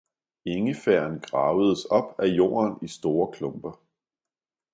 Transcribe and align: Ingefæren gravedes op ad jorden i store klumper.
Ingefæren 0.45 1.19
gravedes 1.19 1.85
op 1.85 2.15
ad 2.19 2.27
jorden 2.27 2.77
i 2.81 2.87
store 2.87 3.31
klumper. 3.33 3.75